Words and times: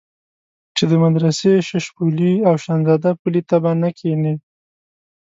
چې 0.75 0.83
د 0.91 0.93
مدرسې 1.03 1.51
ششپولي 1.69 2.33
او 2.47 2.53
شانزدا 2.63 3.11
پلي 3.21 3.41
ته 3.49 3.55
به 3.63 3.71
نه 3.81 3.89
کېنې. 3.97 4.33